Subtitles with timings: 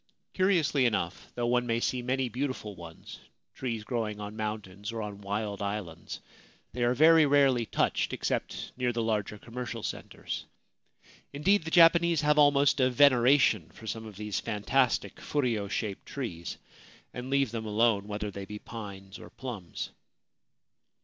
[0.33, 3.19] Curiously enough, though one may see many beautiful ones,
[3.53, 6.21] trees growing on mountains or on wild islands,
[6.73, 10.47] they are very rarely touched except near the larger commercial centres.
[11.33, 16.57] Indeed, the Japanese have almost a veneration for some of these fantastic furyo shaped trees,
[17.13, 19.91] and leave them alone, whether they be pines or plums.